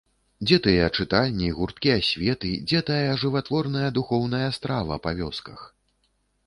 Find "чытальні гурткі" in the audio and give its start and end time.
1.03-1.91